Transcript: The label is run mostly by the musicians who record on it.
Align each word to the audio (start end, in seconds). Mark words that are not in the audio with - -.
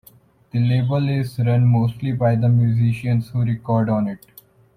The 0.49 0.57
label 0.59 1.07
is 1.09 1.37
run 1.37 1.67
mostly 1.67 2.11
by 2.11 2.35
the 2.35 2.49
musicians 2.49 3.29
who 3.29 3.43
record 3.43 3.87
on 3.87 4.07
it. 4.07 4.25